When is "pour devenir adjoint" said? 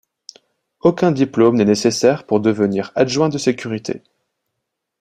2.25-3.29